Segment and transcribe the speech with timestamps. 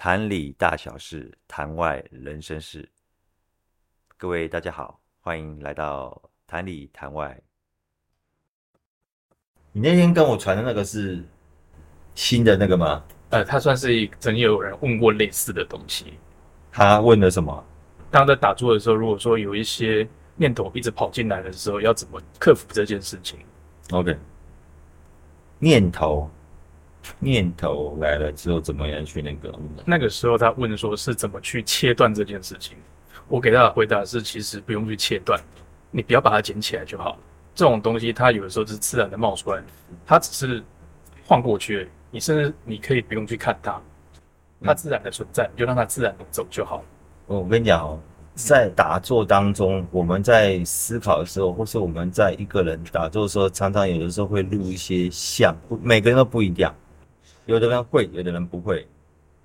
[0.00, 2.88] 坛里大小事，坛外人生事。
[4.16, 7.36] 各位大家好，欢迎来到坛里坛外。
[9.72, 11.20] 你那天跟我传的那个是
[12.14, 13.04] 新的那个吗？
[13.30, 16.16] 呃，他算是曾经有人问过类似的东西。
[16.70, 17.64] 他问了什么？
[18.08, 23.40] 当在打坐的时候，如果说有一些念头一直跑进来的时候，要怎么克服这件事情
[23.90, 24.16] ？OK，
[25.58, 26.30] 念头。
[27.18, 29.52] 念头来了之后，怎么样去那个？
[29.84, 32.76] 那个时候他问说是怎么去切断这件事情，
[33.28, 35.40] 我给他的回答是：其实不用去切断，
[35.90, 37.18] 你不要把它捡起来就好。
[37.54, 39.62] 这种东西它有的时候是自然的冒出来，
[40.06, 40.62] 它只是
[41.24, 43.80] 晃过去而已，你甚至你可以不用去看它，
[44.62, 46.84] 它自然的存在，你就让它自然的走就好。
[47.26, 47.98] 我跟你讲哦。
[48.40, 55.52] 在打坐当中，我们在思考的时候，或是我们在一个人打坐的时候，常常有的时候会录一些像，
[55.82, 56.72] 每个人都不一样。
[57.48, 58.86] 有的人会，有的人不会，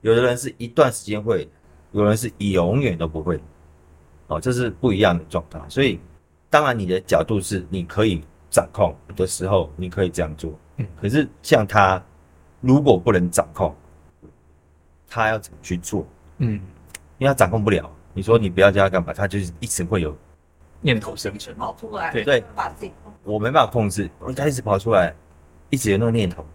[0.01, 1.47] 有的人是一段时间会，
[1.93, 3.39] 有人是永远都不会。
[4.27, 5.57] 哦，这是不一样的状态。
[5.69, 6.01] 所以，
[6.49, 10.53] 当然你的角度是你可以掌控的时候，你可以这样做。
[10.77, 10.87] 嗯。
[11.01, 12.03] 可是像他，
[12.59, 13.73] 如果不能掌控，
[15.07, 16.05] 他要怎么去做？
[16.39, 16.55] 嗯，
[17.19, 17.89] 因为他掌控不了。
[18.13, 20.13] 你说你不要叫他干嘛，他就是一直会有
[20.81, 22.43] 念头生成跑出来，对对，
[23.23, 25.15] 我没办法控制，他一直跑出来，
[25.69, 26.45] 一直有那个念头，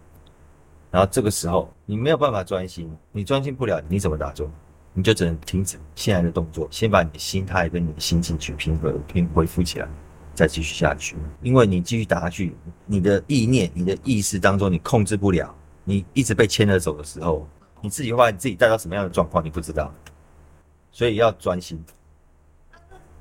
[0.91, 4.49] 然后这个时候你没有办法专心，你专心不了，你怎么打坐？
[4.91, 9.87] 你就只能停止现在的动作，先把你的心态跟你的心情去平和、平恢复起来，
[10.33, 11.15] 再继续下去。
[11.41, 17.47] 因为你继续打下去，你的意念、你的意识当中你控制不了，你一直被牵着走的时候，
[17.81, 19.93] 你自己会把你自己带到什么样的状况，你不知道。
[20.91, 21.81] 所以要专心，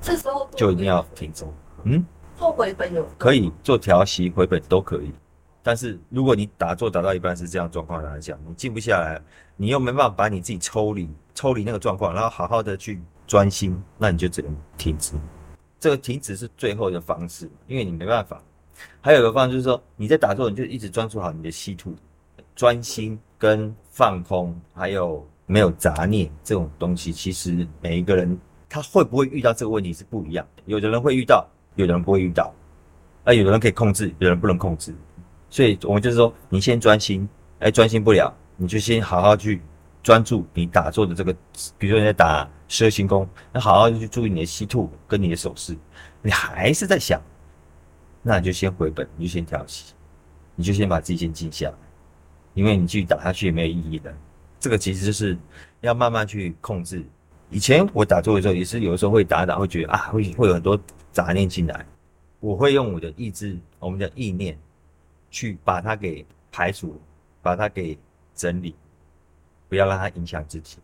[0.00, 1.44] 这时候就一定要停止。
[1.84, 2.04] 嗯，
[2.38, 5.12] 做回本有可以做调息回本都可以，
[5.62, 9.20] 但是如果你打坐打到一半是这样状况来讲，你静不下来，
[9.56, 15.14] 你又没办法把你自己抽离抽离那个状况，然后好好的去专心，那你就只能停止。
[15.78, 18.42] 这个停止是最后的方式，因为你没办法。
[19.00, 21.94] 还有一个方式就是说，你在打坐，你就一直专注好你的吸吐，
[22.54, 25.26] 专心跟放空，还有。
[25.50, 28.38] 没有杂念这种东西，其实每一个人
[28.68, 30.62] 他会不会遇到这个问题是不一样的。
[30.66, 32.52] 有的人会遇到，有的人不会遇到。
[33.24, 34.94] 那有的人可以控制，有的人不能控制。
[35.50, 37.28] 所以我们就是说，你先专心，
[37.58, 39.60] 哎，专心不了，你就先好好去
[40.02, 41.34] 专注你打坐的这个，
[41.78, 45.76] 比如说你在打十二星功，那好好去注意你的吸吐跟你的手势。
[46.20, 47.20] 你还是在想，
[48.22, 49.94] 那你就先回本，你就先调息，
[50.54, 51.74] 你就先把自己先静下来，
[52.54, 54.14] 因为你继续打下去也没有意义的。
[54.60, 55.38] 这个其实就是
[55.80, 57.04] 要慢慢去控制。
[57.50, 60.78] 以前我打坐的时候，也是有的时候会打打，会觉得啊，会会有很多
[61.12, 61.86] 杂念进来。
[62.40, 64.58] 我会用我的意志，我们的意念，
[65.30, 67.00] 去把它给排除，
[67.42, 67.98] 把它给
[68.34, 68.74] 整理，
[69.68, 70.78] 不要让它影响自己。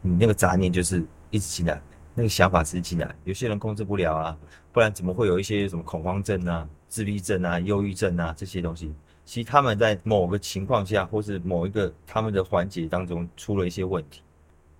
[0.00, 1.80] 你那个杂念就是一直进来，
[2.14, 3.14] 那个想法是进来。
[3.24, 4.38] 有些人控制不了啊，
[4.72, 8.92] 不然怎么会有一些什么恐慌症啊、自闭症啊、忧郁症啊这些东西？
[9.24, 14.22] 其实他们在某个情况下，或是某一个他们的环节当中出了一些问题。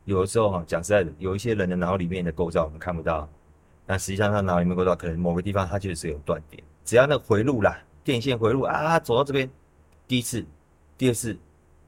[0.04, 3.28] 有的时候哈，讲实在的，有一些人的脑里面的构造我们看不到，
[3.86, 6.60] 但实际上他脑里面构造可能某个地方他就是有断点。
[6.84, 9.50] 只要那回路啦，电线回路啊，走到这边，
[10.06, 10.44] 第一次、
[10.96, 11.38] 第二次、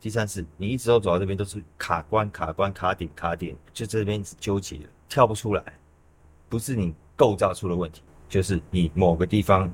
[0.01, 5.63] 第三次，你一直都走到这边都是卡关、卡关、卡点、卡点，就这边是纠结，跳不出来。
[6.49, 9.73] 不是你构造出了问题，就是你某个地方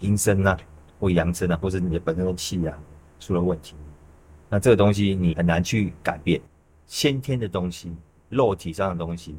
[0.00, 0.56] 阴身呐。
[0.98, 2.74] 或阳生啊，或者你的本身的气啊
[3.20, 3.76] 出了问题，
[4.48, 6.40] 那这个东西你很难去改变，
[6.86, 7.94] 先天的东西、
[8.30, 9.36] 肉体上的东西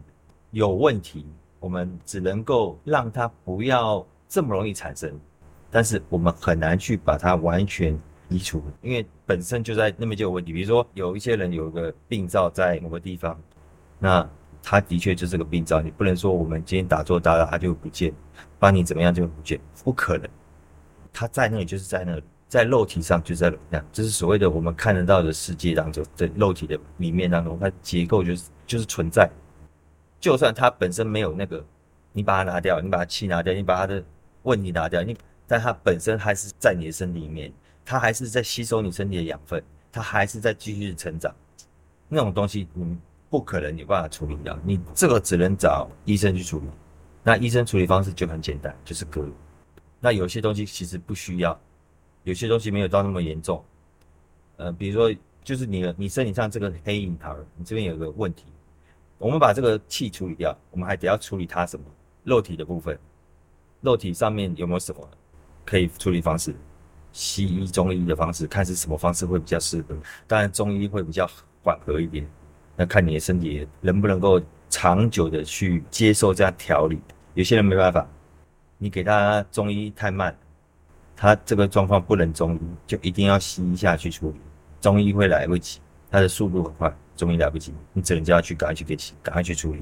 [0.51, 1.25] 有问题，
[1.59, 5.19] 我们只能够让它不要这么容易产生，
[5.77, 7.95] 但是我们很难去把它完全
[8.29, 10.51] 移除，因为本身就在那边就有问题。
[10.51, 13.39] 比如说有一些人有个病灶在某个地方，
[13.99, 14.27] 那
[14.63, 18.11] 他的确就是个病灶，你不能说我们今天打坐打了他就不见，
[18.57, 20.27] 帮你怎么样就不见，不可能。
[21.13, 29.29] 它在那里就是在那里，在肉体上就在那，这是所谓的我们看得到的世界当中，在肉体的里面当中，它结构就是就是存在。
[30.19, 31.63] 就算它本身没有那个，
[32.13, 34.03] 你把它拿掉，你把它气拿掉，你把它的
[34.41, 35.15] 问题拿掉，你
[35.47, 37.51] 但它本身还是在你的身体里面，
[37.85, 41.33] 它还是在吸收你身体的养分，它还是在继续成长。
[42.09, 42.97] 那种东西你
[43.29, 46.65] 不可能有办法处理掉，你这个只能找医生去处理。
[47.23, 49.27] 那医生处理方式就很简单，就是割。
[49.99, 51.59] 那有些东西其实不需要，
[52.23, 53.63] 有些东西没有到那么严重，
[54.57, 55.13] 呃，比如说
[55.43, 58.45] 就是你你身体上这个黑印堂，你这边有个问题，
[59.17, 61.85] 我们把这个气处理掉，我们还得要处理它什么？
[62.23, 62.97] 肉体的部分，
[63.81, 65.09] 肉体上面有没有什么
[65.67, 66.55] 可以处理方式？
[67.11, 69.95] 西医、中医的方式，看是什么方式会比较适合。
[70.27, 71.29] 当然中医会比较
[71.63, 72.25] 缓和一点，
[72.75, 77.01] 那看你的身体能不能够长久的去接受这样调理。
[77.33, 78.07] 有些人没办法，
[78.77, 80.37] 你给他中医太慢，
[81.15, 84.39] 他这个状况不能中医，就一定要西医下去处理，
[84.79, 85.79] 中医会来不及，
[86.11, 89.81] 他的速度很快，中医来不及，你只能叫他去赶快去给西，赶快去处理。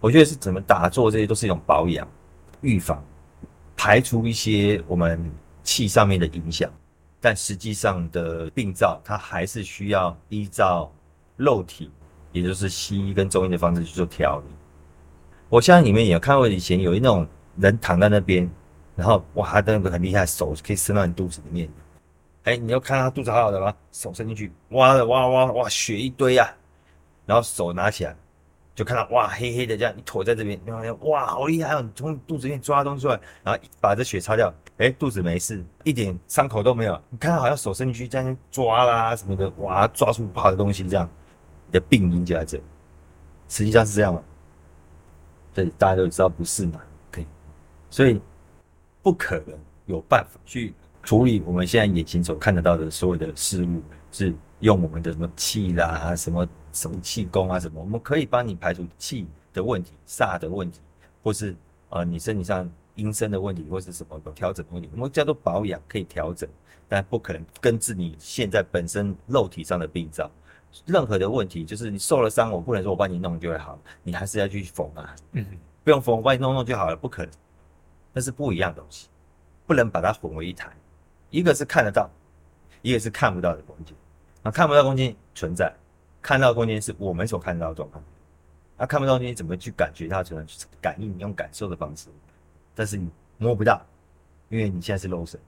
[0.00, 2.06] 我觉得是怎么打坐，这些都是一种保养、
[2.60, 3.02] 预防、
[3.76, 5.30] 排除一些我们
[5.62, 6.70] 气上面的影响，
[7.20, 10.90] 但实际上的病灶，它还是需要依照
[11.36, 11.90] 肉体，
[12.32, 14.54] 也就是西医跟中医的方式去做调理。
[15.48, 17.26] 我相信你们也有看过以前有一那种
[17.58, 18.50] 人躺在那边，
[18.96, 21.68] 然后哇，他那个很厉害，手可以伸到你肚子里面。
[22.44, 23.74] 哎，你要看他肚子好好的吗？
[23.92, 26.48] 手伸进去，哇哇哇哇，血一堆啊，
[27.26, 28.16] 然后手拿起来。
[28.76, 31.80] 就看到哇，黑黑的这样一坨在这边，然后哇，好厉害哦！
[31.80, 37.00] 你从肚子里面抓东西出来，然后把这血擦掉，哎，肚子没事，一点伤口都没有。
[37.08, 41.08] 你看好像手伸进去在那抓啦什么的，哇，抓出不好的东西这样，
[41.68, 42.60] 你的病因就在这。
[43.48, 44.22] 实际上是这样吗？
[45.54, 46.78] 对，大家都知道不是嘛？
[47.10, 47.26] 对，
[47.88, 48.20] 所以
[49.02, 53.80] 不可能有办法去处理我们现在眼前所看得到的所有的事物，
[54.16, 56.46] 是用我们的什么气啦什么。
[56.76, 57.80] 什么气功啊，什么？
[57.80, 60.78] 我们可以帮你排除气的问题、煞的问题，
[61.22, 61.56] 或是
[61.88, 64.86] 呃你身体上阴身的问题，或是什么有调整的问题。
[64.92, 66.46] 我们叫做保养，可以调整，
[66.86, 70.30] 但不可能根治你现在本身肉体上的病灶。
[70.84, 75.16] 任何的问题，就是你受了伤，我不能说我帮你弄就会好，你还是要去缝啊。
[75.32, 75.46] 嗯，
[75.82, 77.32] 不用缝，我帮你弄弄就好了，不可能。
[78.12, 79.08] 那是不一样的东西，
[79.66, 80.70] 不能把它混为一谈。
[81.30, 82.10] 一个是看得到，
[82.82, 83.96] 一个是看不到的空间。
[84.46, 85.74] 啊，看不到空间存在。
[86.22, 88.02] 看到空间是我们所看到的状况，
[88.76, 90.22] 那看不到你怎么去感觉它？
[90.22, 92.08] 只能去感应，用感受的方式，
[92.74, 93.08] 但是你
[93.38, 93.80] 摸不到，
[94.48, 95.38] 因为你现在是肉身，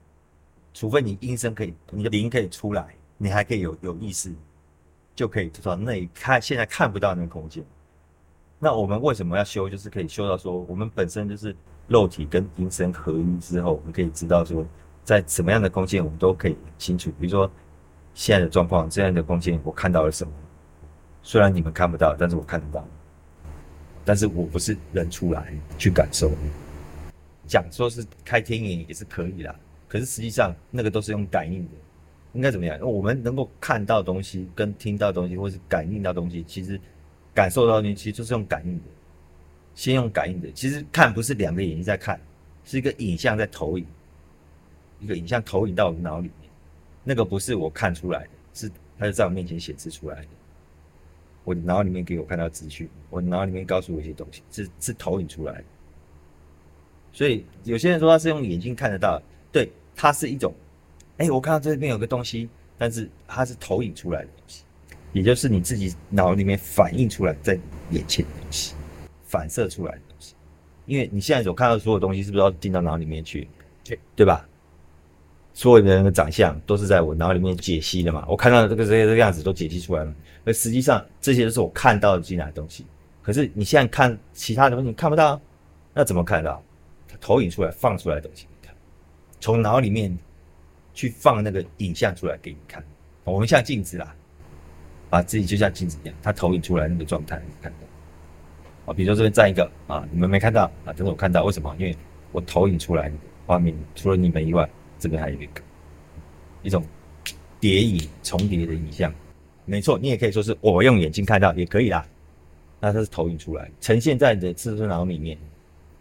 [0.73, 4.33] 除非你阴身可以，你的灵可以出来，你还可以有有意识，
[5.15, 7.63] 就可以知道那里看现在看不到那个空间。
[8.57, 9.69] 那我们为什么要修？
[9.69, 11.55] 就是可以修到说，我们本身就是
[11.87, 14.65] 肉体跟阴身合一之后，我们可以知道说，
[15.03, 17.11] 在什么样的空间我们都可以清楚。
[17.19, 17.51] 比如说
[18.19, 20.33] 现在的状况，这样的空间我看到了什么？
[21.23, 22.85] 虽然你们看不到，但是我看得到。
[24.03, 26.29] 但是我不是人出来去感受，
[27.47, 29.55] 讲说是开天眼也是可以啦。
[29.87, 31.71] 可是实际上那个都是用感应的，
[32.33, 32.77] 应该怎么样？
[32.81, 36.77] 我们能够看到东西、跟听到东西，或是感应到东西，其实
[37.33, 38.83] 感受到东西，其实就是用感应的。
[39.75, 42.19] 先用感应的，其实看不是两个眼睛在看，
[42.65, 43.85] 是一个影像在投影，
[44.99, 46.29] 一个影像投影到我的脑里。
[47.09, 50.27] 那个不是我看出来的，是它就在我面前显示出来的。
[51.43, 55.63] 我脑里面给我看到资讯，我脑里面告诉我一些东西，是是投影出来的。
[57.11, 59.19] 所以有些人说他是用眼睛看得到，
[59.51, 60.53] 对，它是一种，
[61.17, 62.47] 哎、欸，我看到这边有个东西，
[62.77, 64.63] 但是它是投影出来的东西，
[65.11, 67.57] 也就是你自己脑里面反映出来在
[67.89, 68.75] 眼前的东西，
[69.23, 70.35] 反射出来的东西。
[70.85, 73.47] 因为你现在所看到所有东西，是不是要进到脑里面去？
[73.83, 74.48] 对，对吧？
[75.59, 80.15] 所有的人的长相都是在我脑里面解析的嘛，我看到的这个这些这个样子都解析出来了。
[80.45, 82.85] 而实际上这些都是我看到的进来的东西。
[83.21, 85.37] 可是你现在看其他的东西，你看不到，
[85.93, 86.63] 那怎么看到？
[87.09, 88.73] 它投影出来、放出来的东西，你看，
[89.41, 90.17] 从脑里面
[90.93, 92.81] 去放那个影像出来给你看。
[93.25, 94.15] 我们像镜子啦，
[95.09, 98.93] 把自己就像镜子一样，它投影出来那个状态，你看到。
[98.93, 101.75] 啊，比如说这边站一个啊，你们没看到啊，但是我看到，为什么？
[101.77, 101.93] 因为
[102.31, 103.11] 我投影出来
[103.45, 104.65] 画面，除了你们以外。
[104.99, 105.61] 这边还有一个
[106.61, 106.83] 一种
[107.59, 109.13] 叠影重叠的影像，
[109.65, 112.05] 没错，你也可以说是我用眼睛看到也可以啦。
[112.81, 115.37] 那它是投影出来，呈现在你的自身脑里面，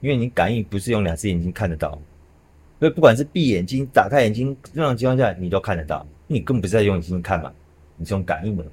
[0.00, 2.00] 因为你感应不是用两只眼睛看得到，
[2.78, 7.52] 所以不管是闭眼睛、打开眼睛，任何情况下你都看得到，你根本不是在用眼睛看嘛，
[7.96, 8.64] 你是用感应的。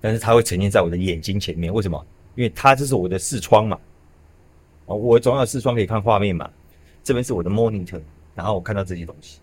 [0.00, 2.06] 但是它会呈现在我的眼睛前面，为什么？
[2.34, 3.78] 因为它就是我的视窗嘛，
[4.86, 6.50] 哦，我总有视窗可以看画面嘛，
[7.02, 8.00] 这边是我的 monitor。
[8.36, 9.40] 然后我看到这些东西，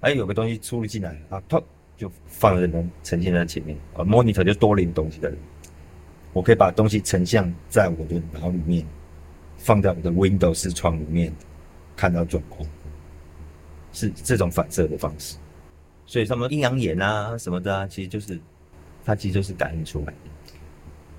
[0.00, 1.60] 哎，有个东西出了进来啊，它
[1.96, 5.36] 就放在那呈现在前面啊，monitor 就多了一个东西的人，
[6.32, 8.86] 我可以把东西成像在我的脑里面，
[9.58, 11.32] 放在我的 Windows 窗里面，
[11.96, 12.64] 看到状况，
[13.92, 15.36] 是这种反射的方式。
[16.06, 18.38] 所以什么阴阳眼啊什么的啊，其实就是
[19.04, 20.12] 它其实就是感应出来的。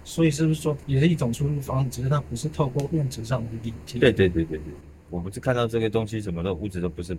[0.04, 4.00] 所以是不是说也是一种输入方式，只是它不是透过物质上的理解？
[4.00, 4.74] 对对对对对。
[5.16, 7.18] 我不是看到这个东西，什么的物质都不是，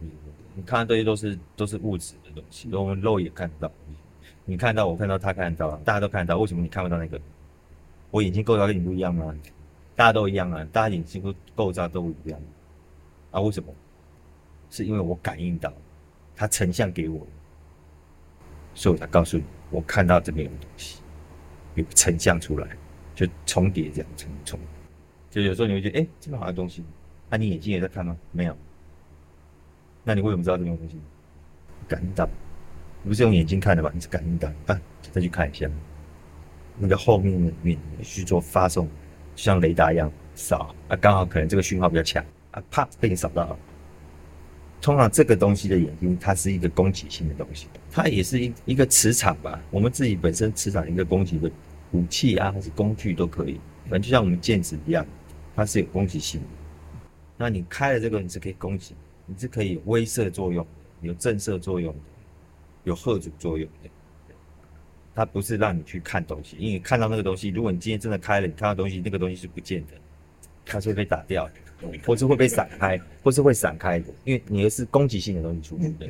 [0.55, 3.73] 你看到这些都是都是物质的东西，我们肉眼看得到。
[4.45, 6.39] 你看到，我看到，他看得到，大家都看得到。
[6.39, 7.19] 为什么你看不到那个？
[8.11, 9.35] 我眼睛构造跟你不一样吗？
[9.95, 12.39] 大家都一样啊，大家眼睛构构造都一样
[13.31, 13.41] 啊？
[13.41, 13.73] 为什么？
[14.69, 15.73] 是因为我感应到，
[16.35, 17.27] 它成像给我，
[18.75, 21.01] 所以我才告诉你，我看到这边有东西。
[21.77, 22.69] 有成像出来，
[23.15, 24.61] 就重叠这样重重。
[25.31, 26.83] 就有时候你会觉得，哎、这边好像东西，
[27.29, 28.17] 那、啊、你眼睛也在看吗？
[28.33, 28.57] 没有。
[30.05, 30.97] 那你为什么知道这种东西？
[31.89, 32.29] 感应到，
[33.03, 33.91] 你不是用眼睛看的吧？
[33.95, 34.81] 你是感应到啊，
[35.13, 35.69] 再去看一下，
[36.79, 38.89] 那个后面的面去做发送，
[39.35, 43.59] 像雷达一样扫啊，刚好可能这个讯号比较强啊，啪被你扫到了。
[44.81, 49.61] 通常这个东西的眼睛，它是一个攻击性的东西，它也是一一个磁场吧。
[49.71, 51.51] 我们自己本身磁场一个攻击的
[51.93, 53.61] 武器啊，还是工具都可以。
[53.85, 55.05] 反正就像我们剑子一样，
[55.55, 56.47] 它是有攻击性的。
[57.37, 58.95] 那你开了这个，你是可以攻击，
[59.27, 60.67] 你是可以有威慑作用，
[61.01, 62.01] 有震慑作用的，
[62.85, 63.91] 有吓阻作用的。
[65.15, 69.93] 它不是让你去看东西，因为看到那个东西，如果你今天真的开了，你看到东西，那个东西是不见的，
[70.65, 71.53] 它是会被打掉的。
[72.07, 76.09] 或是会被散开，或是会散开的，因为你的是攻击性的东西出去的，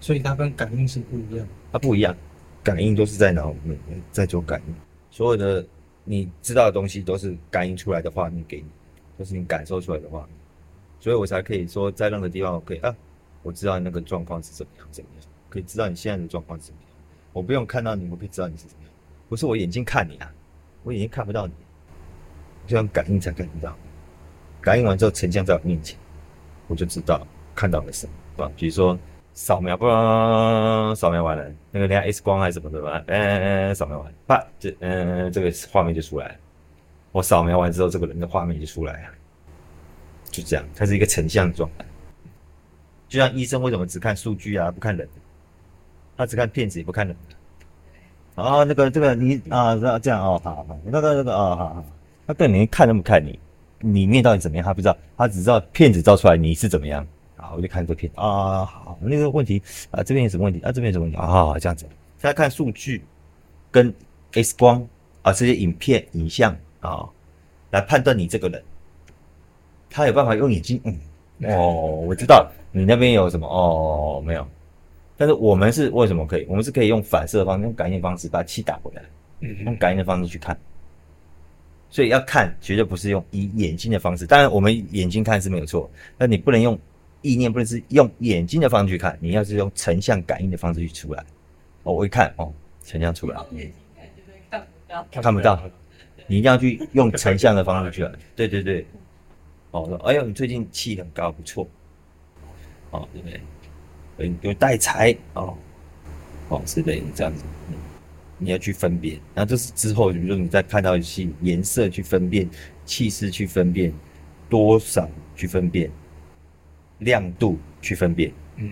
[0.00, 1.46] 所以它跟感应是不一样。
[1.70, 2.16] 它不一样，
[2.64, 3.78] 感应都是在脑里面
[4.10, 4.74] 在做感应，
[5.08, 5.64] 所有的
[6.02, 8.66] 你知道的东西都是感应出来的画面给你，
[9.18, 10.28] 就是你感受出来的画面，
[11.00, 12.94] 所以我才可以说在任何地方我可以啊，
[13.42, 16.90] 我知道那个状况是怎么样怎么样，可以知道你现在的状况是怎么样，
[17.32, 18.92] 我不用看到你，我可以知道你是怎么样，
[19.28, 20.32] 不是我眼睛看你啊，
[20.84, 21.52] 我眼睛看不到你，
[22.66, 23.76] 就像感应才感应到。
[24.60, 25.98] 感应完之后成像在我面前，
[26.66, 28.98] 我就知道看到了什么，比如说
[29.32, 36.34] 扫描，嘣，扫描完了，那个连 X 光还是什么的吧，嗯，扫描完，啪，这嗯这个画面就出来了。
[37.12, 39.08] 我扫描完之后，这个人的画面就出来了，
[40.30, 41.84] 就这样，它是一个成像状态。
[43.08, 45.08] 就像医生为什么只看数据啊，不看人？
[46.16, 47.16] 他只看片子也不看人。
[48.34, 51.84] 哦，那个这个你啊，这样哦，好好，那个那个哦，好好，
[52.26, 53.38] 他对你看都不看你。
[53.80, 54.64] 里面到底怎么样？
[54.66, 57.06] 他不知道，他只知道片子照出来你是怎么样。
[57.36, 59.62] 好，我就看这片啊，好，那个问题
[59.92, 60.60] 啊，这边有什么问题？
[60.60, 61.16] 啊，这边有什么问题？
[61.16, 61.86] 啊，这样子，
[62.20, 63.04] 他看数据
[63.70, 63.94] 跟
[64.32, 64.86] X 光
[65.22, 67.08] 啊这些影片影像啊，
[67.70, 68.62] 来判断你这个人，
[69.90, 70.98] 他有办法用眼睛，嗯，
[71.50, 74.46] 哦，我知道你那边有什么哦，没有，
[75.16, 76.46] 但是我们是为什么可以？
[76.48, 79.02] 我们是可以用反射的方式，用感应的方式把气打回来，
[79.64, 80.58] 用感应的方式去看。
[81.90, 84.26] 所以要看，绝对不是用以眼睛的方式。
[84.26, 86.78] 当然，我们眼睛看是没有错，但你不能用
[87.22, 89.16] 意念，不能是用眼睛的方式去看。
[89.22, 91.24] 你要是用成像感应的方式去出来。
[91.84, 92.52] 哦，我一看，哦，
[92.84, 93.46] 成像出来了。
[93.52, 93.72] 眼睛
[94.50, 94.66] 看
[95.10, 95.70] 看不到，看不到。
[96.28, 98.08] 你一定要去用成像的方式去。
[98.36, 98.86] 对对对。
[99.72, 101.68] 哦，哎呦，你最近气很高，不错。
[102.92, 104.32] 哦，对不对？
[104.42, 105.56] 有带财哦，
[106.48, 107.44] 哦，是的，这样子。
[108.40, 112.48] 你要去分辨，然后这是之后，比如说你再看到一些颜色去分辨，
[112.84, 113.92] 气势去分辨，
[114.48, 115.90] 多少去分辨，
[116.98, 118.70] 亮度去分辨，嗯，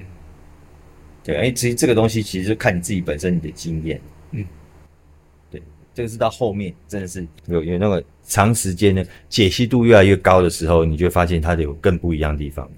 [1.25, 4.47] 对，哎，其实这个东西其实就看你自己本身你的经验，嗯，对，
[5.97, 12.71] 这个是到后面真的是有有那个长时间的解析度越来越高的时候，你就会发现它有更不一样的地方。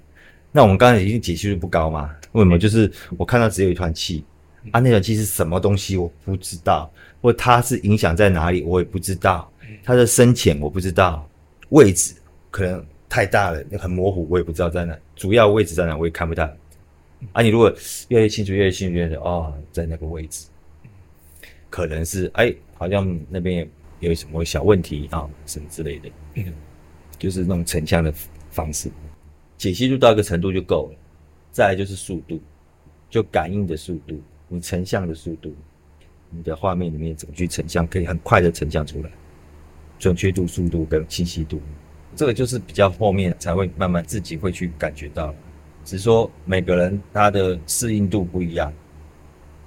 [0.53, 2.15] 那我们刚才已经解析度不高嘛？
[2.31, 2.57] 为什么？
[2.57, 4.23] 就是我看到只有一团气。
[4.71, 5.97] 啊，那团气是什么东西？
[5.97, 6.89] 我不知道，
[7.21, 9.51] 或它是影响在哪里，我也不知道。
[9.83, 11.27] 它的深浅我不知道，
[11.69, 12.13] 位置
[12.49, 14.97] 可能太大了，很模糊，我也不知道在哪。
[15.13, 16.49] 主要位置在哪，我也看不到。
[17.33, 17.69] 啊，你如果
[18.07, 20.47] 越来越清楚，越来越清楚，越来越哦，在那个位置，
[21.69, 23.69] 可能是哎，好像那边
[23.99, 26.09] 有什么小问题啊，什么之类的。
[27.19, 28.11] 就是那种成像的
[28.49, 28.89] 方式，
[29.57, 30.97] 解析度到一个程度就够了。
[31.51, 32.39] 再来就是速度，
[33.09, 34.19] 就感应的速度。
[34.47, 35.53] 你成像的速度，
[36.29, 39.11] 你的画面里面怎么去成像，可以很快的成像出来，
[39.99, 41.61] 准确度、速度跟清晰度，
[42.15, 45.35] 这个就是比较后面才会慢慢自己会去感觉到。
[45.83, 48.71] 只是说每个人他的适应度不一样，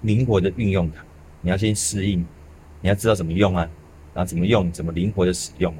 [0.01, 1.05] 灵活的运用它，
[1.43, 2.25] 你要先适应，
[2.83, 3.67] 你要知道怎么用啊，
[4.13, 5.75] 然后怎么用，怎么灵活的使用，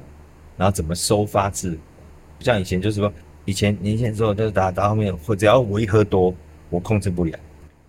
[0.57, 1.77] 然后怎么收发字，
[2.39, 3.13] 不像以前就是说，
[3.45, 6.33] 以前年轻的时候就是打打后面，或只要我一喝多，
[6.71, 7.37] 我控制不了。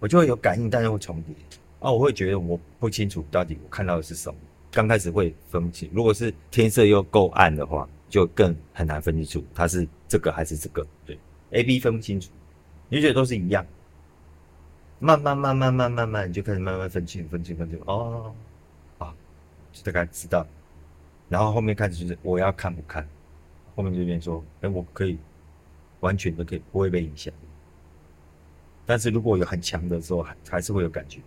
[0.01, 1.35] 我就会有感应，但是会重叠
[1.79, 1.91] 啊！
[1.91, 4.37] 我会觉得我不清楚到底我看到的是什么。
[4.71, 10.85] 刚开始会分不清，如果是天色又够暗的话，就更很难分清楚它是这个还是这个。
[11.07, 11.19] 对
[11.53, 12.31] ，A、B 分不清楚，
[12.89, 13.65] 你就觉得都是一样。
[14.99, 18.35] 慢慢慢慢慢慢慢，你就开始慢慢分清分清分清哦，
[19.75, 20.47] 就大概知道。
[21.29, 23.07] 然后后面开始就是我要看不看，
[23.77, 25.19] 后面就变说，哎，我可以
[26.01, 27.31] 完全都可以不会被影响。
[28.87, 31.21] 但是如果有很强的时候，还还是会有感觉。